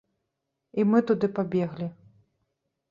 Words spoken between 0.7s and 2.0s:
І мы туды пабеглі.